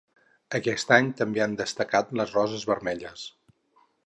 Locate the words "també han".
1.19-1.53